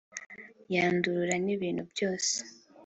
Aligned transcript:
yandurura 0.73 1.35
n'ibintu 1.45 1.81
byose 1.91 2.33